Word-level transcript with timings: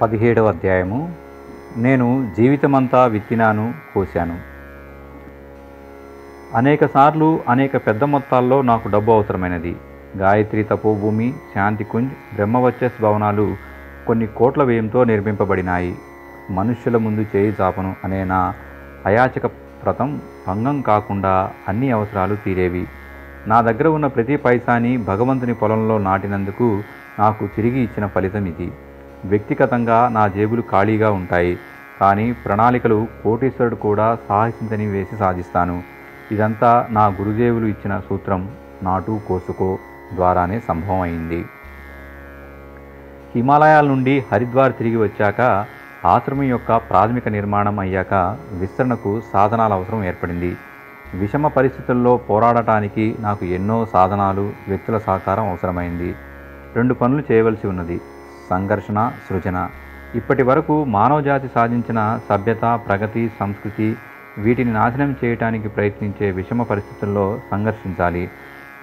పదిహేడవ 0.00 0.48
అధ్యాయము. 0.48 1.14
నేను 1.76 2.30
జీవితమంతా 2.36 3.06
విత్తినాను 3.06 3.74
కోశాను. 3.94 4.38
అనేక 6.54 6.86
సార్లు 6.86 7.40
అనేక 7.48 7.76
పెద్ద 7.76 8.04
మొత్తాల్లో 8.04 8.62
నాకు 8.62 8.88
డబ్బు 8.88 9.12
అవసరమైనది. 9.12 9.76
గాయత్రి 10.16 10.62
తపోభూమి 10.62 11.34
శాంతికుంజ్ 11.54 12.34
బ్రహ్మవచ్చస్ 12.34 13.02
భవనాలు 13.02 13.56
కొన్ని 14.06 14.26
కోట్ల 14.26 14.62
వ్యయంతో 14.62 15.04
నిర్మింపబడినాయి. 15.04 15.94
మనుష్యుల 16.50 16.96
ముందు 16.96 17.26
చేయి 17.36 17.56
చాపను 17.60 17.96
అనే 18.04 18.24
నా 18.24 18.54
అయాచక 19.06 19.46
వ్రతం 19.46 20.20
భంగం 20.48 20.80
కాకుండా 20.80 21.50
అన్ని 21.68 21.90
అవసరాలు 21.90 22.36
తీరేవి. 22.36 22.86
నా 23.46 23.60
దగ్గర 23.60 23.88
ఉన్న 23.88 24.06
ప్రతి 24.06 24.36
పైసాని 24.36 24.96
భగవంతుని 24.96 25.54
పొలంలో 25.54 25.98
నాటినందుకు 25.98 26.82
నాకు 27.18 27.46
తిరిగి 27.46 27.80
ఇచ్చిన 27.80 28.06
ఫలితం 28.06 28.46
ఇది. 28.46 28.72
వ్యక్తిగతంగా 29.24 30.08
నా 30.08 30.28
జేబులు 30.28 30.62
ఖాళీగా 30.70 31.10
ఉంటాయి. 31.10 31.58
కానీ 32.00 32.32
ప్రణాళికలు 32.32 33.08
కోటీశ్వరుడు 33.22 33.74
కూడా 33.74 34.18
సాహసించని 34.28 34.86
వేసి 34.86 35.16
సాధిస్తాను. 35.16 35.82
ఇదంతా 36.32 36.86
నా 36.90 37.06
గురుదేవులు 37.06 37.66
ఇచ్చిన 37.66 38.00
సూత్రం. 38.08 38.50
నాటు 38.82 39.20
కోసుకో 39.28 39.78
ద్వారానే 40.14 40.60
సంభవం 40.68 41.00
అయింది 41.00 41.44
హిమాలయాల 43.34 43.86
నుండి 43.86 44.24
హరిద్వార్ 44.32 44.72
తిరిగి 44.72 44.96
వచ్చాక 44.96 45.66
ఆశ్రమం 46.04 46.42
యొక్క 46.42 46.76
ప్రాథమిక 46.76 47.28
నిర్మాణం 47.28 47.78
అయ్యాక 47.78 48.36
విస్తరణకు 48.50 49.22
సాధనాల 49.32 49.72
అవసరం 49.72 50.04
ఏర్పడింది. 50.04 50.56
విషమ 51.14 51.46
పరిస్థితుల్లో 51.46 52.16
పోరాడటానికి 52.16 53.16
నాకు 53.20 53.44
ఎన్నో 53.44 53.86
సాధనాలు 53.92 54.52
వ్యక్తుల 54.68 54.98
సహకారం 54.98 55.48
అవసరమైంది. 55.48 56.14
రెండు 56.76 56.94
పనులు 56.94 57.32
చేయవలసి 57.32 57.66
ఉన్నది. 57.66 58.00
సంఘర్షణ 58.50 59.12
సృజన. 59.30 59.68
ఇప్పటి 60.14 60.42
వరకు 60.42 60.84
మానవజాతి 60.84 61.48
సాధించిన 61.54 62.20
సభ్యత 62.28 62.80
ప్రగతి 62.86 63.30
సంస్కృతి 63.40 63.96
వీటిని 64.38 64.72
నాశనం 64.72 65.16
చేయటానికి 65.24 65.68
ప్రయత్నించే 65.68 66.30
విషమ 66.30 66.62
పరిస్థితుల్లో 66.62 67.40
సంఘర్షించాలి. 67.50 68.30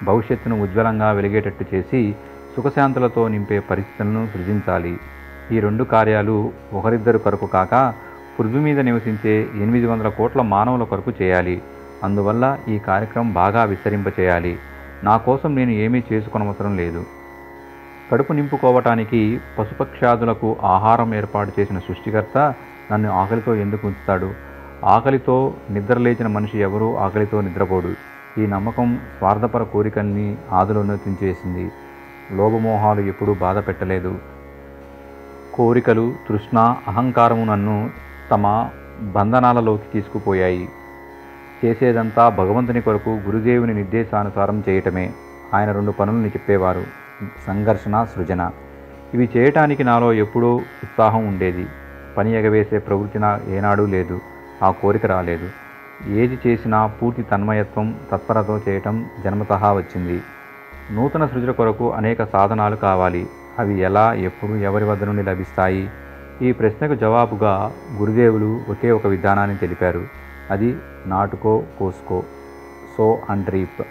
భవిష్యత్తును 0.04 0.64
ఉజ్వలంగా 0.64 1.12
వెలిగేటట్టు 1.12 1.76
చేసి 1.76 2.16
సుఖశాంతులతో 2.56 3.28
నింపే 3.28 3.60
పరిస్థితులను 3.60 4.28
సృజించాలి. 4.34 5.00
ఈ 5.52 5.60
రెండు 5.60 5.84
కార్యాలు 5.84 6.52
ఒకరిద్దరు 6.74 7.18
కొరకు 7.18 7.46
కాక 7.46 7.94
పృథ్వీ 8.40 8.60
మీద 8.60 8.80
నివసించే 8.80 9.48
ఎనిమిది 9.56 9.86
వందల 9.86 10.10
కోట్ల 10.10 10.42
మానవుల 10.42 10.84
కొరకు 10.84 11.12
చేయాలి. 11.22 11.62
అందువల్ల 12.04 12.58
ఈ 12.68 12.80
కార్యక్రమం 12.80 13.34
బాగా 13.34 13.64
విస్తరింపచేయాలి. 13.64 14.60
నా 15.04 15.18
కోసం 15.18 15.56
నేను 15.56 15.72
ఏమీ 15.72 16.04
చేసుకొనవసరం 16.14 16.78
లేదు. 16.78 17.06
కడుపు 18.12 18.34
నింపుకోవటానికి 18.34 19.40
పశుపక్షాదులకు 19.60 20.58
ఆహారం 20.64 21.16
ఏర్పాటు 21.16 21.52
చేసిన 21.60 21.80
సృష్టికర్త 21.80 22.54
నన్ను 22.92 23.12
ఆకలితో 23.12 23.56
ఎందుకు 23.56 23.88
ఉంచుతాడు? 23.88 24.34
ఆకలితో 24.84 25.54
నిద్రలేచిన 25.70 26.28
మనిషి 26.28 26.60
ఎవరూ 26.60 26.96
ఆకలితో 26.96 27.42
నిద్రపోడు. 27.42 27.96
ఈ 28.38 28.46
నమ్మకం 28.46 29.00
స్వార్థపర 29.18 29.64
కోరికల్ని 29.64 30.38
ఆదులోన్నతించేసింది 30.52 31.20
తెంచేసింది. 31.20 31.72
లోభమోహాలు 32.38 33.02
ఎప్పుడూ 33.02 33.34
బాధ 33.34 33.58
పెట్టలేదు. 33.58 34.20
కోరికలు 35.54 36.14
తృష్ణ 36.30 36.76
అహంకారము 36.88 37.46
నన్ను 37.46 37.90
తమ 38.32 38.70
బంధనాలలోకి 39.02 39.84
తీసుకుపోయాయి. 39.94 40.70
చేసేదంతా 41.66 42.30
భగవంతుని 42.30 42.82
కొరకు 42.82 43.10
గురుదేవుని 43.10 43.74
నిర్దేశానుసారం 43.74 44.64
చేయటమే. 44.70 45.14
ఆయన 45.54 45.72
రెండు 45.72 45.92
పనులని 45.92 46.28
చెప్పేవారు. 46.28 47.05
సంఘర్షణ 47.48 48.04
సృజన. 48.04 48.52
ఇవి 49.14 49.30
చేయటానికి 49.38 49.84
నాలో 49.84 50.14
ఎప్పుడూ 50.14 50.56
ఉత్సాహం 50.56 51.28
ఉండేది. 51.28 51.68
పని 52.18 52.34
ఎగవేసే 52.34 52.80
ప్రవృత్తి 52.80 53.20
నా 53.20 53.40
ఏనాడూ 53.48 53.86
లేదు. 53.86 54.22
ఆ 54.64 54.72
కోరిక 54.72 55.06
రాలేదు. 55.06 55.50
ఏది 56.08 56.40
చేసినా 56.48 56.88
పూర్తి 56.88 57.24
తన్మయత్వం 57.24 58.00
తత్పరతో 58.12 58.60
చేయటం 58.70 59.06
జన్మతహా 59.24 59.74
వచ్చింది. 59.74 60.24
నూతన 60.92 61.26
సృజన 61.26 61.52
కొరకు 61.52 61.92
అనేక 61.92 62.24
సాధనాలు 62.24 62.76
కావాలి. 62.76 63.28
అవి 63.60 63.80
ఎలా 63.80 64.14
ఎప్పుడు 64.14 64.56
ఎవరి 64.56 64.86
వద్ద 64.86 65.04
నుండి 65.04 65.24
లభిస్తాయి? 65.24 65.90
ఈ 66.42 66.52
ప్రశ్నకు 66.52 66.96
జవాబుగా 66.96 67.72
గురుదేవులు 67.98 68.62
ఒకే 68.70 68.92
ఒక 68.92 69.08
విధానాన్ని 69.08 69.58
తెలిపారు. 69.58 70.08
అది 70.52 70.78
నాటుకో 71.06 71.64
కోసుకో. 71.80 72.24
Sow 72.98 73.22
and 73.30 73.50
reap. 73.50 73.82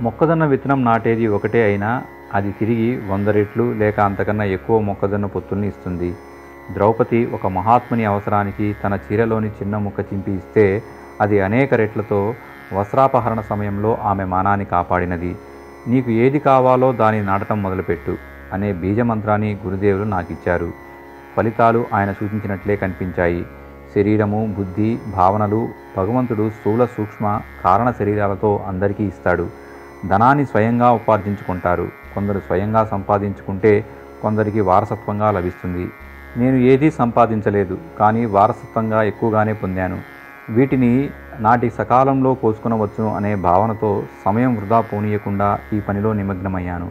మొక్కజొన్న 0.00 0.44
విత్తనం 0.44 0.84
నాటేది 0.84 1.26
ఒకటే 1.26 1.62
అయినా 1.62 2.02
అది 2.34 2.50
తిరిగి 2.50 3.00
వంద 3.10 3.28
రెట్లు 3.28 3.72
లేక 3.72 4.00
అంతకన్నా 4.00 4.44
ఎక్కువ 4.44 4.80
మొక్కజొన్న 4.80 5.26
పొత్తుల్ని 5.26 5.68
ఇస్తుంది. 5.68 6.14
ద్రౌపది 6.72 7.20
ఒక 7.26 7.46
మహాత్ముని 7.46 8.04
అవసరానికి 8.04 8.76
తన 8.84 8.98
చీరలోని 9.06 9.48
చిన్న 9.48 9.76
ముక్క 9.76 10.00
చింపి 10.00 10.32
ఇస్తే 10.32 10.82
అది 11.20 11.40
అనేక 11.40 11.74
రెట్లతో 11.74 12.34
వస్త్రాపహరణ 12.72 13.40
సమయంలో 13.40 13.98
ఆమె 14.02 14.24
మానాన్ని 14.24 14.64
కాపాడినది. 14.64 15.36
నీకు 15.88 16.10
ఏది 16.10 16.38
కావాలో 16.38 16.92
దాన్ని 16.92 17.22
నాటడం 17.22 17.62
మొదలుపెట్టు 17.62 18.16
అనే 18.52 18.72
బీజమంత్రాన్ని 18.72 19.58
గురుదేవులు 19.66 20.04
నాకిచ్చారు. 20.04 20.72
ఫలితాలు 21.36 21.86
ఆయన 21.94 22.12
సూచించినట్లే 22.12 22.76
కనిపించాయి. 22.76 23.46
శరీరము 23.94 24.54
బుద్ధి 24.58 24.98
భావనలు 25.16 25.68
భగవంతుడు 25.96 26.50
స్థూల 26.50 26.84
సూక్ష్మ 26.84 27.40
కారణ 27.64 27.90
శరీరాలతో 27.90 28.50
అందరికీ 28.66 29.04
ఇస్తాడు. 29.04 29.59
ధనాన్ని 30.08 30.46
స్వయంగా 30.46 30.92
ఉపార్జించుకుంటారు. 30.92 31.88
కొందరు 32.14 32.38
స్వయంగా 32.38 32.84
సంపాదించుకుంటే 32.84 33.84
కొందరికి 34.22 34.60
వారసత్వంగా 34.60 35.30
లభిస్తుంది. 35.30 35.90
నేను 36.36 36.56
ఏదీ 36.56 36.90
సంపాదించలేదు 36.90 37.78
కానీ 37.98 38.24
వారసత్వంగా 38.24 39.02
ఎక్కువగానే 39.02 39.52
పొందాను. 39.52 39.98
వీటిని 40.50 41.10
నాటి 41.40 41.70
సకాలంలో 41.70 42.34
కోసుకునవచ్చును 42.34 43.14
అనే 43.14 43.34
భావనతో 43.34 44.02
సమయం 44.24 44.56
వృధా 44.56 44.80
పోనీయకుండా 44.80 45.58
ఈ 45.72 45.80
పనిలో 45.80 46.12
నిమగ్నమయ్యాను. 46.12 46.90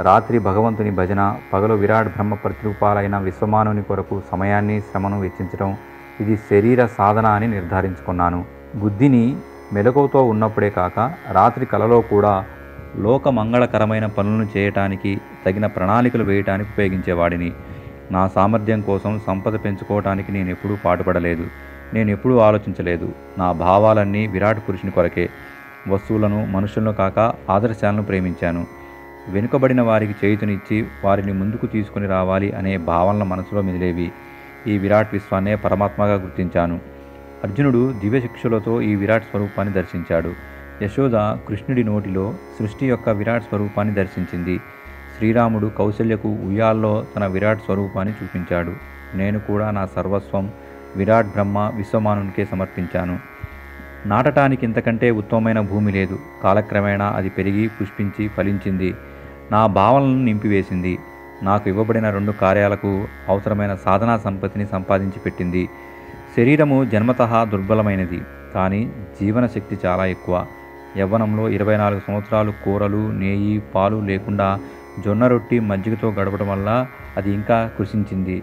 రాత్రి 0.00 0.38
భగవంతుని 0.38 0.90
భజన 0.90 1.36
పగలు 1.52 1.74
విరాట్ 1.74 2.08
బ్రహ్మ 2.08 2.34
ప్రతిరూపాలైన 2.34 3.18
విశ్వమానుని 3.18 3.82
కొరకు 3.82 4.22
సమయాన్ని 4.30 4.80
శ్రమను 4.80 5.20
వెచ్చించడం 5.20 5.76
ఇది 6.20 6.36
శరీర 6.36 6.86
సాధన 6.86 7.26
అని 7.26 7.48
నిర్ధారించుకున్నాను. 7.48 8.44
బుద్ధిని 8.76 9.36
మెలకువతో 9.72 10.22
ఉన్నప్పుడే 10.22 10.70
కాక 10.70 11.14
రాత్రి 11.32 11.66
కలలో 11.66 12.00
కూడా 12.00 12.44
లోక 12.96 13.28
మంగళకరమైన 13.28 14.06
పనులను 14.06 14.48
చేయటానికి 14.56 15.20
తగిన 15.46 15.66
ప్రణాళికలు 15.66 16.24
వేయటానికి 16.24 16.70
ఉపయోగించేవాడిని. 16.70 17.52
నా 18.10 18.28
సామర్థ్యం 18.28 18.80
కోసం 18.80 19.20
సంపద 19.26 19.64
పెంచుకోవటానికి 19.64 20.32
నేను 20.32 20.50
ఎప్పుడూ 20.50 20.76
పాటుపడలేదు. 20.84 21.50
నేను 21.94 22.10
ఎప్పుడూ 22.10 22.38
ఆలోచించలేదు. 22.38 23.12
నా 23.38 23.52
భావాలన్నీ 23.52 24.26
విరాట్ 24.26 24.68
పురుషుని 24.68 24.92
కొరకే. 24.92 25.30
వస్తువులను 25.88 26.46
మనుషులను 26.46 26.92
కాక 26.92 27.32
ఆదర్శాలను 27.50 28.02
ప్రేమించాను. 28.02 28.66
వెనుకబడిన 29.28 29.80
వారికి 29.80 30.26
చేయుతనిచ్చి 30.26 30.86
వారిని 31.04 31.32
ముందుకు 31.32 31.66
తీసుకుని 31.66 32.06
రావాలి 32.06 32.52
అనే 32.52 32.76
భావనల 32.76 33.22
మనసులో 33.22 33.62
మెదిలేవి. 33.62 34.12
ఈ 34.66 34.78
విరాట్ 34.78 35.08
విశ్వాన్నే 35.12 35.54
పరమాత్మగా 35.54 36.14
గుర్తించాను. 36.14 36.97
అర్జునుడు 37.44 37.94
దివ్యశిక్షులతో 38.00 38.82
ఈ 38.82 38.94
విరాట్ 38.94 39.24
స్వరూపాన్ని 39.24 39.74
దర్శించాడు. 39.74 40.32
యశోద 40.82 41.12
కృష్ణుడి 41.48 41.84
నోటిలో 41.84 42.34
సృష్టి 42.58 42.86
యొక్క 42.86 43.08
విరాట్ 43.08 43.42
స్వరూపాన్ని 43.42 43.94
దర్శించింది. 43.94 44.58
శ్రీరాముడు 45.16 45.66
కౌశల్యకు 45.66 46.28
ఉయ్యాల్లో 46.28 47.04
తన 47.16 47.26
విరాట్ 47.26 47.58
స్వరూపాన్ని 47.58 48.14
చూపించాడు. 48.22 48.72
నేను 49.14 49.38
కూడా 49.38 49.70
నా 49.70 49.86
సర్వస్వం 49.86 50.52
విరాట్ 50.96 51.26
బ్రహ్మ 51.26 51.72
విశ్వమానునికే 51.76 52.44
సమర్పించాను. 52.44 53.18
నాటటానికి 54.06 54.66
ఇంతకంటే 54.66 55.10
ఉత్తమమైన 55.10 55.60
భూమి 55.60 55.92
లేదు. 55.92 56.18
కాలక్రమేణా 56.42 57.08
అది 57.08 57.28
పెరిగి 57.28 57.68
పుష్పించి 57.68 58.28
ఫలించింది. 58.28 58.94
నా 59.52 59.66
భావనలను 59.66 60.24
నింపివేసింది. 60.24 60.98
నాకు 61.42 61.68
ఇవ్వబడిన 61.68 62.10
రెండు 62.10 62.32
కార్యాలకు 62.32 63.06
అవసరమైన 63.28 63.74
సాధనా 63.74 64.18
సంపత్తిని 64.18 64.66
సంపాదించి 64.66 65.20
పెట్టింది. 65.20 65.68
శరీరము 66.38 66.84
జన్మతః 66.84 67.44
దుర్బలమైనది 67.44 68.20
కానీ 68.54 68.92
జీవన 69.20 69.46
శక్తి 69.46 69.78
చాలా 69.86 70.06
ఎక్కువ. 70.06 70.46
యవ్వనంలో 70.96 71.48
ఇరవై 71.48 71.76
నాలుగు 71.76 72.00
సంవత్సరాలు 72.06 72.50
కూరలు 72.50 73.12
నెయ్యి 73.12 73.62
పాలు 73.74 73.96
లేకుండా 73.96 74.58
జొన్న 75.06 75.26
రొట్టి 75.26 75.60
మజ్జిగతో 75.60 76.10
గడపడం 76.10 76.48
వల్ల 76.48 76.86
అది 77.16 77.30
ఇంకా 77.30 77.70
కృషించింది. 77.78 78.42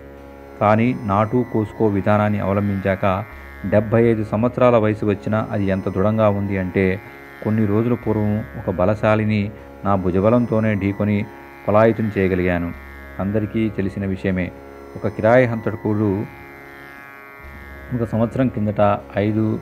కానీ 0.61 0.97
నాటు 1.03 1.45
కోసుకో 1.53 1.87
విధానాన్ని 1.87 2.39
అవలంబించాక 2.39 3.23
డెబ్భై 3.65 4.03
ఐదు 4.03 4.23
సంవత్సరాల 4.23 4.77
వయసు 4.77 5.05
వచ్చినా 5.05 5.47
అది 5.51 5.65
ఎంత 5.65 5.89
దృఢంగా 5.89 6.29
ఉంది 6.29 6.57
అంటే 6.57 6.99
కొన్ని 7.43 7.65
రోజుల 7.65 7.93
పూర్వం 7.93 8.37
ఒక 8.39 8.75
బలశాలిని 8.75 9.51
నా 9.85 9.95
భుజబలంతోనే 9.95 10.73
ఢీకొని 10.73 11.25
పలాయితం 11.67 12.11
చేయగలిగాను. 12.17 12.73
అందరికీ 13.19 13.69
తెలిసిన 13.69 14.05
విషయమే. 14.05 14.51
ఒక 14.95 15.07
కిరాయి 15.07 15.45
హంతకుడు 15.45 16.44
ఒక 17.95 18.03
సంవత్సరం 18.03 18.47
కిందట 18.47 18.99
ఐదు 19.17 19.59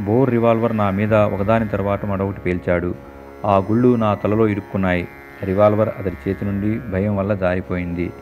బోర్ 0.00 0.30
రివాల్వర్ 0.30 0.76
నా 0.76 0.90
మీద 0.90 1.14
ఒకదాని 1.14 1.68
తర్వాత 1.68 2.06
మరొకటి 2.06 2.40
పేల్చాడు. 2.40 2.94
ఆ 3.44 3.56
గుళ్ళు 3.56 3.96
నా 3.96 4.14
తలలో 4.14 4.48
ఇరుక్కున్నాయి. 4.48 5.08
రివాల్వర్ 5.42 5.88
అతడి 5.88 6.16
చేతి 6.28 6.44
నుండి 6.44 6.80
భయం 6.92 7.16
వల్ల 7.16 7.34
జారిపోయింది. 7.34 8.12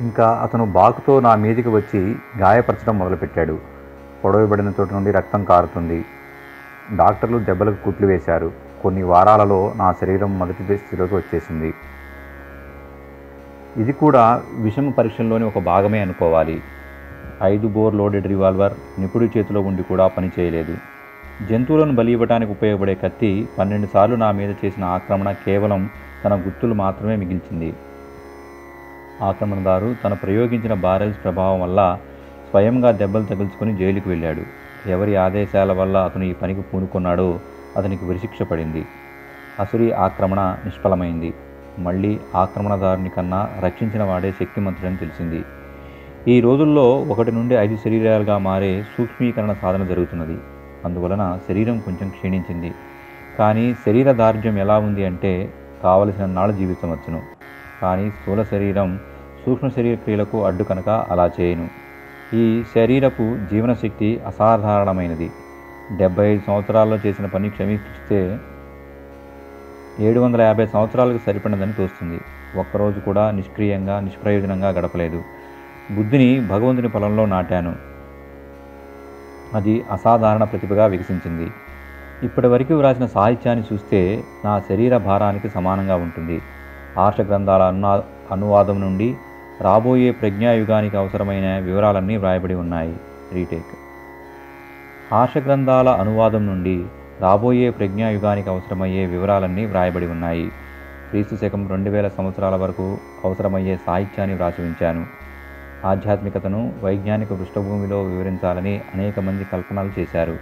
ఇంకా 0.00 0.28
అతను 0.42 0.66
బాకుతో 0.66 1.20
నా 1.20 1.34
మీదికి 1.34 1.68
వచ్చి 1.68 2.16
గాయపరచడం 2.38 2.98
మొదలుపెట్టాడు. 2.98 3.58
పొడవబడిన 4.24 4.72
చోటు 4.80 4.94
నుండి 4.94 5.10
రక్తం 5.10 5.44
కారుతుంది. 5.44 6.04
డాక్టర్లు 6.96 7.38
దెబ్బలకు 7.38 7.84
కుట్లు 7.84 8.06
వేశారు. 8.06 8.52
కొన్ని 8.82 9.02
వారాలలో 9.02 9.72
నా 9.76 9.92
శరీరం 9.92 10.38
మొదటి 10.38 10.62
స్థితిలోకి 10.62 11.14
వచ్చేసింది. 11.14 11.74
ఇది 13.82 13.92
కూడా 13.92 14.24
విషమ 14.66 14.90
పరీక్షల్లోని 14.90 15.44
ఒక 15.44 15.58
భాగమే 15.70 15.98
అనుకోవాలి. 16.00 16.56
ఐదు 17.42 17.66
బోర్ 17.68 17.94
లోడెడ్ 17.94 18.26
రివాల్వర్ 18.26 18.74
నిపుడి 18.98 19.26
చేతిలో 19.34 19.60
ఉండి 19.60 19.82
కూడా 19.82 20.04
పనిచేయలేదు 20.08 20.74
జంతువులను 21.48 21.94
బలి 21.94 22.12
ఇవ్వడానికి 22.12 22.50
ఉపయోగపడే 22.52 22.94
కత్తి 22.94 23.48
పన్నెండు 23.58 23.88
సార్లు 23.94 24.16
నా 24.16 24.28
మీద 24.30 24.52
చేసిన 24.64 24.84
ఆక్రమణ 24.96 25.32
కేవలం 25.46 25.80
తన 26.24 26.34
గుర్తులు 26.44 26.74
మాత్రమే 26.74 27.16
మిగిల్చింది. 27.16 27.70
ఆక్రమణదారు 29.22 29.96
తను 30.04 30.16
ప్రయోగించిన 30.16 30.74
బారెల్స్ 30.86 31.18
ప్రభావం 31.24 31.60
వల్ల 31.60 31.80
స్వయంగా 32.50 32.90
దెబ్బలు 32.90 33.24
తగిల్చుకుని 33.24 33.76
జైలుకు 33.76 34.08
వెళ్ళాడు. 34.08 34.44
ఎవరి 34.86 35.16
ఆదేశాల 35.16 35.72
వల్ల 35.72 35.96
అతను 36.08 36.24
ఈ 36.24 36.32
పనికి 36.32 36.60
పూనుకున్నాడో 36.60 37.28
అతనికి 37.76 38.04
ఉరిశిక్ష 38.04 38.42
పడింది. 38.42 38.82
అసురి 39.60 39.92
ఆక్రమణ 40.06 40.40
నిష్ఫలమైంది. 40.64 41.30
మళ్ళీ 41.78 42.20
ఆక్రమణదారుని 42.34 43.08
కన్నా 43.08 43.50
రక్షించిన 43.60 44.02
వాడే 44.02 44.32
శక్తిమంతుడని 44.32 44.96
తెలిసింది. 44.96 45.44
ఈ 46.28 46.40
రోజుల్లో 46.40 47.02
ఒకటి 47.02 47.32
నుండి 47.32 47.54
ఐదు 47.54 47.76
శరీరాలుగా 47.76 48.38
మారే 48.38 48.82
సూక్ష్మీకరణ 48.82 49.52
సాధన 49.52 49.84
జరుగుతున్నది. 49.84 50.38
అందువలన 50.84 51.38
శరీరం 51.48 51.80
కొంచెం 51.80 52.08
క్షీణించింది. 52.08 52.74
కానీ 53.38 53.74
శరీర 53.74 54.12
దార్ఢ్యం 54.12 54.58
ఎలా 54.58 54.78
ఉంది 54.78 55.04
అంటే 55.04 55.54
కావలసిన 55.82 56.26
నాళ్ళు 56.26 56.56
జీవించవచ్చును 56.56 57.22
కానీ 57.82 58.10
స్థూల 58.10 58.42
శరీరం 58.42 59.00
సూక్ష్మ 59.46 59.68
శరీర 59.68 59.94
క్రియలకు 59.94 60.44
అడ్డు 60.44 60.64
కనుక 60.64 60.88
అలా 60.88 61.30
చేయను. 61.40 61.70
ఈ 62.34 62.64
శరీరపు 62.74 63.38
జీవనశక్తి 63.50 64.20
అసాధారణమైనది. 64.26 65.32
డెబ్బై 65.96 66.32
ఐదు 66.32 66.42
సంవత్సరాల్లో 66.46 66.96
చేసిన 66.96 67.26
పని 67.26 67.50
క్షమిస్తే 67.50 68.38
ఏడు 70.00 70.20
వందల 70.20 70.40
యాభై 70.40 70.66
సంవత్సరాలకు 70.66 71.18
సరిపడినదని 71.26 71.72
తోస్తుంది. 71.72 72.20
ఒక్కరోజు 72.54 73.00
కూడా 73.00 73.30
నిష్క్రియంగా 73.30 74.00
నిష్ప్రయోజనంగా 74.00 74.68
గడపలేదు. 74.68 75.22
బుద్ధిని 75.90 76.40
భగవంతుని 76.40 76.88
పొలంలో 76.88 77.26
నాటాను. 77.26 77.76
అది 79.54 79.84
అసాధారణ 79.90 80.44
ప్రతిభగా 80.44 80.86
వికసించింది. 80.86 81.52
ఇప్పటి 82.22 82.46
వరకు 82.46 82.74
వ్రాసిన 82.74 83.06
సాహిత్యాన్ని 83.06 83.64
చూస్తే 83.72 84.24
నా 84.44 84.60
శరీర 84.60 84.96
భారానికి 84.96 85.48
సమానంగా 85.48 85.96
ఉంటుంది. 85.96 86.42
ఆర్ష 86.98 87.20
గ్రంథాల 87.20 87.62
అను 87.62 88.02
అనువాదం 88.32 88.80
నుండి 88.80 89.16
రాబోయే 89.60 90.10
ప్రజ్ఞాయుగానికి 90.10 90.96
అవసరమైన 90.96 91.58
వివరాలన్నీ 91.58 92.16
వ్రాయబడి 92.16 92.54
ఉన్నాయి. 92.54 92.96
రీటేక్. 93.32 93.76
ఆర్ష 95.14 95.38
గ్రంథాల 95.38 95.88
అనువాదం 95.88 96.46
నుండి 96.46 96.86
రాబోయే 97.20 97.70
ప్రజ్ఞాయుగానికి 97.70 98.48
అవసరమయ్యే 98.48 99.06
వివరాలన్నీ 99.06 99.64
వ్రాయబడి 99.64 100.06
ఉన్నాయి. 100.06 100.50
క్రీస్తు 101.10 101.36
శకం 101.36 101.68
రెండు 101.68 101.90
వేల 101.90 102.08
సంవత్సరాల 102.08 102.56
వరకు 102.56 102.98
అవసరమయ్యే 103.24 103.76
సాహిత్యాన్ని 103.86 104.36
వ్రాసి 104.36 104.62
ఉంచాను 104.62 105.06
ఆధ్యాత్మికతను 105.84 106.72
వైజ్ఞానిక 106.82 107.32
పృష్ఠభూమిలో 107.32 108.02
వివరించాలని 108.02 108.80
అనేక 108.94 109.20
మంది 109.20 109.44
కల్పనలు 109.44 110.00
చేశారు. 110.00 110.36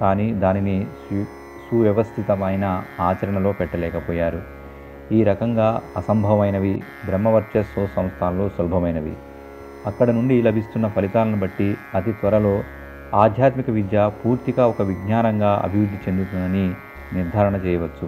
కానీ 0.00 0.32
దానిని 0.34 0.86
సు 1.04 1.24
సువ్యవస్థితమైన 1.66 2.84
ఆచరణలో 3.00 3.52
పెట్టలేకపోయారు. 3.52 4.40
ఈ 5.12 5.24
రకంగా 5.24 5.82
అసంభవమైనవి 5.96 6.82
బ్రహ్మవర్చస్సు 7.04 7.88
సంస్థానంలో 7.96 8.48
సులభమైనవి. 8.48 9.14
అక్కడ 9.86 10.10
నుండి 10.10 10.42
లభిస్తున్న 10.42 10.88
ఫలితాలను 10.88 11.36
బట్టి 11.36 11.76
అతి 11.94 12.12
త్వరలో 12.12 12.54
ఆధ్యాత్మిక 13.12 13.70
విద్య 13.70 14.10
పూర్తిగా 14.24 14.66
ఒక 14.66 14.82
విజ్ఞానంగా 14.82 15.60
అభివృద్ధి 15.64 15.98
చెందుతుందని 16.06 16.66
నిర్ధారణ 17.12 17.56
చేయవచ్చు. 17.56 18.06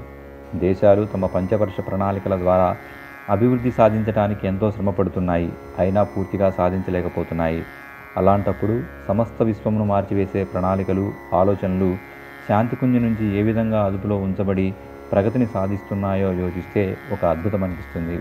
దేశాలు 0.54 1.04
తమ 1.04 1.26
పంచవర్ష 1.26 1.80
ప్రణాళికల 1.80 2.36
ద్వారా 2.36 2.68
అభివృద్ధి 3.28 3.70
సాధించడానికి 3.70 4.46
ఎంతో 4.46 4.70
శ్రమపడుతున్నాయి. 4.70 5.52
అయినా 5.78 6.02
పూర్తిగా 6.02 6.50
సాధించలేకపోతున్నాయి. 6.50 7.66
అలాంటప్పుడు 8.16 8.74
సమస్త 9.08 9.42
విశ్వమును 9.42 9.84
మార్చివేసే 9.84 10.44
ప్రణాళికలు 10.44 11.06
ఆలోచనలు 11.34 11.90
శాంతికుంజ 12.48 12.96
నుంచి 12.96 13.24
ఏ 13.38 13.42
విధంగా 13.42 13.84
అదుపులో 13.84 14.16
ఉంచబడి 14.16 14.74
ప్రగతిని 15.12 15.46
సాధిస్తున్నాయో 15.46 16.32
యోచిస్తే 16.32 16.98
ఒక 17.10 17.24
అద్భుతం 17.24 17.64
అనిపిస్తుంది 17.64 18.16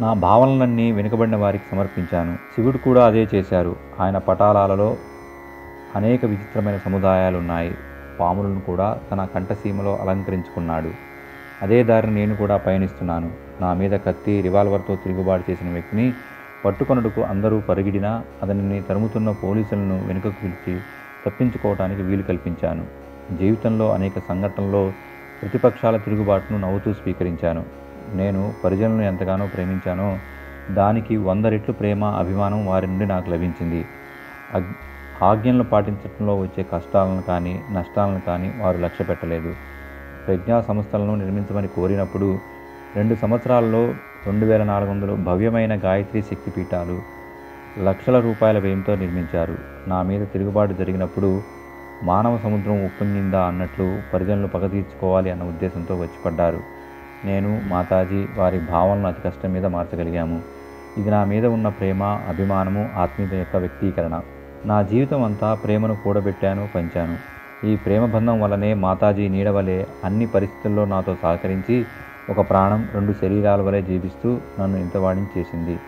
నా 0.00 0.12
భావనలన్నీ 0.12 0.92
వెనుకబడిన 0.92 1.36
వారికి 1.36 1.64
సమర్పించాను. 1.70 2.36
శివుడు 2.36 2.78
కూడా 2.78 3.06
అదే 3.06 3.28
చేశారు. 3.34 3.76
ఆయన 4.00 4.18
పటాలాలలో 4.18 4.96
అనేక 5.96 6.24
విచిత్రమైన 6.24 6.76
సముదాయాలు 6.76 7.38
ఉన్నాయి 7.38 7.74
పాములను 8.20 8.60
కూడా 8.60 8.98
తన 9.10 9.24
కంఠసీమలో 9.34 9.96
అలంకరించుకున్నాడు. 9.96 10.90
అదే 11.62 11.82
దారిని 11.82 12.14
నేను 12.14 12.36
కూడా 12.36 12.56
పయనిస్తున్నాను. 12.56 13.30
నా 13.60 13.74
మీద 13.74 14.00
కత్తి 14.06 14.40
రివాల్వర్తో 14.40 14.96
తిరుగుబాటు 14.96 15.50
చేసిన 15.50 15.70
వ్యక్తిని 15.70 16.14
పట్టుకొనుటకు 16.64 17.20
అందరూ 17.22 17.60
పరిగిడినా 17.60 18.22
అతనిని 18.42 18.82
తరుముతున్న 18.82 19.30
పోలీసులను 19.30 20.06
వెనుకకు 20.06 20.34
పిలిచి 20.42 20.80
తప్పించుకోవటానికి 21.26 22.02
వీలు 22.02 22.22
కల్పించాను. 22.22 22.86
జీవితంలో 23.36 23.92
అనేక 23.92 24.18
సంఘటనల్లో 24.28 24.92
ప్రతిపక్షాల 25.42 25.96
తిరుగుబాటును 25.96 26.58
నవ్వుతూ 26.58 26.92
స్వీకరించాను. 26.92 27.87
నేను 28.20 28.42
పరిజనులను 28.64 29.02
ఎంతగానో 29.02 29.46
ప్రేమించానో 29.46 30.08
దానికి 30.68 31.14
వంద 31.28 31.46
రెట్లు 31.46 31.72
ప్రేమ 31.72 32.04
అభిమానం 32.22 32.60
వారి 32.66 32.86
నుండి 32.86 33.06
నాకు 33.06 33.28
లభించింది. 33.30 33.80
ఆజ్ఞలను 35.14 35.64
పాటించడంలో 35.64 36.34
వచ్చే 36.40 36.62
కష్టాలను 36.72 37.22
కానీ 37.22 37.54
నష్టాలను 37.70 38.20
కానీ 38.20 38.48
వారు 38.62 38.78
లక్ష్య 38.78 39.04
పెట్టలేదు. 39.04 39.52
ప్రజ్ఞా 40.26 40.56
సంస్థలను 40.60 41.14
నిర్మించమని 41.16 41.68
కోరినప్పుడు 41.76 42.28
రెండు 42.94 43.14
సంవత్సరాల్లో 43.14 43.82
రెండు 44.26 44.46
వేల 44.46 44.62
నాలుగు 44.62 44.90
వందలు 44.90 45.14
భవ్యమైన 45.28 45.74
గాయత్రి 45.84 46.20
శక్తిపీఠాలు 46.22 46.96
లక్షల 47.76 48.16
రూపాయల 48.20 48.58
వ్యయంతో 48.58 48.92
నిర్మించారు. 48.94 49.56
నా 49.86 49.98
మీద 50.02 50.22
తిరుగుబాటు 50.32 50.74
జరిగినప్పుడు 50.74 51.30
మానవ 52.02 52.34
సముద్రం 52.38 52.76
ఉప్పొంగిందా 52.84 53.40
అన్నట్లు 53.50 53.86
పరిజనులు 54.12 54.48
పగ 54.48 54.66
తీర్చుకోవాలి 54.66 55.30
అన్న 55.30 55.44
ఉద్దేశంతో 55.52 55.94
వచ్చిపడ్డారు 56.02 56.60
నేను 57.24 57.60
మాతాజీ 57.66 58.28
వారి 58.36 58.58
భావనను 58.58 59.08
అతి 59.08 59.22
కష్టం 59.22 59.52
మీద 59.52 59.66
మార్చగలిగాము. 59.66 60.42
ఇది 60.96 61.10
నా 61.10 61.24
మీద 61.24 61.46
ఉన్న 61.46 61.68
ప్రేమ 61.68 62.02
అభిమానము 62.02 62.90
ఆత్మీయత 62.96 63.34
యొక్క 63.34 63.56
వ్యక్తీకరణ. 63.56 64.20
నా 64.66 64.82
జీవితం 64.82 65.24
అంతా 65.24 65.54
ప్రేమను 65.54 65.96
కూడబెట్టాను 65.96 66.68
పంచాను. 66.74 67.18
ఈ 67.66 67.76
ప్రేమ 67.76 68.06
బంధం 68.06 68.40
వల్లనే 68.40 68.74
మాతాజీ 68.74 69.28
నీడవలే 69.28 69.86
అన్ని 70.04 70.26
పరిస్థితుల్లో 70.26 70.84
నాతో 70.84 71.16
సహకరించి 71.22 71.86
ఒక 72.30 72.50
ప్రాణం 72.50 72.88
రెండు 72.94 73.12
శరీరాల 73.12 73.60
వలె 73.60 73.82
జీవిస్తూ 73.82 74.40
నన్ను 74.60 74.78
ఇంతవాడిని 74.78 75.26
చేసింది. 75.38 75.80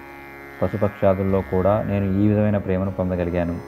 పశుపక్షాదుల్లో 0.62 1.40
కూడా 1.40 1.82
నేను 1.82 2.04
ఈ 2.04 2.28
విధమైన 2.28 2.58
ప్రేమను 2.58 2.90
పొందగలిగాను. 2.90 3.60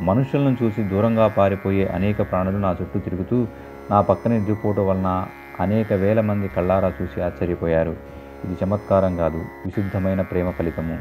మనుషులను 0.00 0.56
చూసి 0.62 0.82
దూరంగా 0.82 1.28
పారిపోయే 1.28 1.86
అనేక 1.86 2.30
ప్రాణులు 2.30 2.58
నా 2.58 2.76
చుట్టూ 2.82 3.00
తిరుగుతూ 3.00 3.46
నా 3.90 4.00
పక్కన 4.00 4.32
ఎద్దుకోవటం 4.32 4.86
వలన 4.86 5.26
అనేక 5.60 5.92
వేల 5.92 6.20
మంది 6.20 6.48
కళ్ళారా 6.48 6.92
చూసి 7.02 7.20
ఆశ్చర్యపోయారు. 7.20 7.96
ఇది 8.44 8.56
చమత్కారం 8.64 9.16
కాదు 9.16 9.36
విశుద్ధమైన 9.36 10.20
ప్రేమ 10.20 10.50
ఫలితము. 10.50 10.98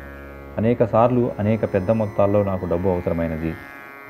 అనేక 0.57 0.83
సార్లు 0.83 1.31
అనేక 1.39 1.73
పెద్ద 1.73 1.91
మొత్తాల్లో 1.91 2.43
నాకు 2.43 2.65
డబ్బు 2.65 2.89
అవసరమైనది. 2.89 3.55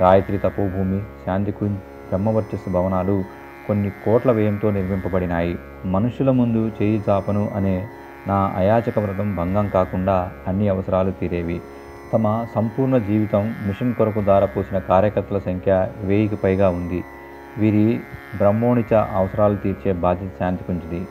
గాయత్రి 0.02 0.38
తపోభూమి 0.38 1.02
శాంతికుంజ్ 1.26 1.78
బ్రహ్మవర్చస్సు 2.10 2.70
భవనాలు 2.70 3.24
కొన్ని 3.68 3.90
కోట్ల 3.90 4.32
వ్యయంతో 4.32 4.72
నిర్మింపబడినాయి. 4.72 5.60
మనుషుల 5.86 6.32
ముందు 6.32 6.72
చేయి 6.82 7.04
చాపను 7.10 7.50
అనే 7.56 7.88
నా 8.28 8.54
అయాచక 8.56 9.00
వ్రతం 9.00 9.36
భంగం 9.36 9.70
కాకుండా 9.70 10.32
అన్ని 10.48 10.70
అవసరాలు 10.70 11.12
తీరేవి. 11.12 11.62
తమ 12.14 12.46
సంపూర్ణ 12.56 12.98
జీవితం 12.98 13.56
మిషన్ 13.68 13.94
కొరకు 13.94 14.22
దారపోసిన 14.22 14.80
కార్యకర్తల 14.80 15.38
సంఖ్య 15.38 15.88
వెయ్యికి 16.04 16.36
పైగా 16.36 16.70
ఉంది. 16.70 17.04
వీరి 17.60 17.86
బ్రహ్మోనిచ 18.40 18.92
అవసరాలు 19.20 19.58
తీర్చే 19.64 19.92
బాధ్యత 20.04 20.32
శాంతికుంచిది 20.42 21.02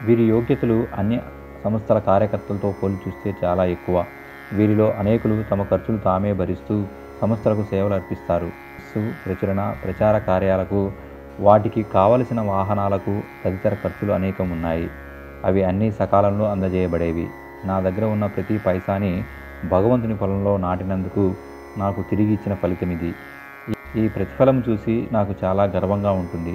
వీరి 0.00 0.24
యోగ్యతలు 0.32 0.76
అన్ని 0.98 1.18
సంస్థల 1.64 1.98
కార్యకర్తలతో 2.08 2.68
పోలి 2.78 2.96
చూస్తే 3.04 3.28
చాలా 3.42 3.64
ఎక్కువ. 3.74 3.96
వీరిలో 4.50 4.86
అనేకులు 5.00 5.36
తమ 5.50 5.62
ఖర్చులు 5.70 5.98
తామే 6.06 6.32
భరిస్తూ 6.40 6.76
సంస్థలకు 7.22 7.64
సేవలు 7.72 7.94
అర్పిస్తారు. 7.98 8.48
సు 8.88 9.00
ప్రచురణ 9.24 9.60
ప్రచార 9.84 10.14
కార్యాలకు 10.28 10.80
వాటికి 11.38 11.82
కావలసిన 11.94 12.40
వాహనాలకు 12.52 13.12
తదితర 13.44 13.74
ఖర్చులు 13.84 14.12
అనేకం 14.18 14.46
ఉన్నాయి 14.56 14.88
అవి 15.44 15.60
అన్నీ 15.70 15.88
సకాలంలో 16.00 16.44
అందజేయబడేవి. 16.54 17.26
నా 17.62 17.76
దగ్గర 17.86 18.04
ఉన్న 18.14 18.24
ప్రతి 18.34 18.56
పైసాని 18.66 19.12
భగవంతుని 19.62 20.16
పొలంలో 20.22 20.52
నాటినందుకు 20.66 21.24
నాకు 21.76 22.00
తిరిగి 22.10 22.32
ఇచ్చిన 22.36 22.54
ఫలితం 22.62 22.90
ఇది 22.96 23.10
ఈ 23.96 24.08
ప్రతిఫలం 24.08 24.62
చూసి 24.68 25.08
నాకు 25.12 25.34
చాలా 25.44 25.64
గర్వంగా 25.64 26.12
ఉంటుంది. 26.12 26.54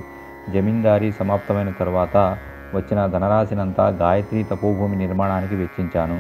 జమీందారీ 0.49 1.11
సమాప్తమైన 1.11 1.69
తర్వాత 1.71 2.17
వచ్చిన 2.73 3.07
ధనరాశినంతా 3.07 3.87
గాయత్రి 4.01 4.43
తపోభూమి 4.43 4.95
నిర్మాణానికి 4.95 5.55
వెచ్చించాను. 5.55 6.17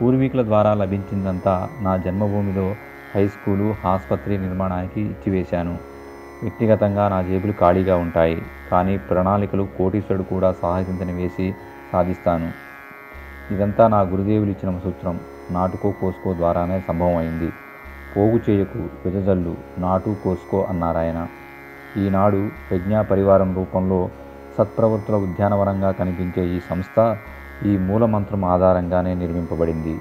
పూర్వీకుల 0.00 0.42
ద్వారా 0.42 0.74
లభించిందంతా 0.74 1.54
నా 1.80 1.96
జన్మభూమిలో 1.96 2.66
హై 3.14 3.28
స్కూలు 3.28 3.76
ఆసుపత్రి 3.84 4.38
నిర్మాణానికి 4.38 5.00
ఇచ్చివేశాను. 5.00 5.74
వ్యక్తిగతంగా 6.42 7.08
నా 7.08 7.22
జేబులు 7.22 7.52
ఖాళీగా 7.52 7.96
ఉంటాయి. 7.96 8.38
కానీ 8.70 8.96
ప్రణాళికలు 8.96 9.64
కోటీశ్వరుడు 9.78 10.22
కూడా 10.22 10.52
సాహసించని 10.52 11.12
వేసి 11.12 11.46
సాధిస్తాను. 11.92 12.48
ఇదంతా 13.50 13.88
నా 13.88 14.00
గురుదేవులు 14.00 14.50
ఇచ్చిన 14.50 14.78
సూత్రం. 14.78 15.16
నాటుకో 15.50 15.92
కోసుకో 15.92 16.34
ద్వారానే 16.34 16.80
సంభవం 16.80 17.16
అయింది. 17.16 17.50
పోగు 18.16 18.38
చేయకు 18.48 18.80
వెదజల్లు 19.04 19.54
నాటు 19.78 20.10
కోసుకో 20.24 20.62
అన్నారాయన. 20.62 21.20
ఈనాడు 21.94 22.40
ప్రజ్ఞా 22.70 23.02
పరివారం 23.02 23.54
రూపంలో 23.54 24.00
సత్ప్రవృత్తుల 24.58 25.16
ఉద్యానవనంగా 25.26 25.90
కనిపించే 25.92 26.46
ఈ 26.46 26.60
సంస్థ 26.60 26.98
ఈ 27.60 27.76
మూలమంత్రం 27.88 28.44
ఆధారంగానే 28.44 29.14
నిర్మింపబడింది. 29.14 29.94